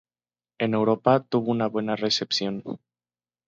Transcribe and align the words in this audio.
En 0.57 0.73
Europa, 0.73 1.19
tuvo 1.29 1.51
una 1.51 1.67
buena 1.67 1.95
recepción. 1.95 2.63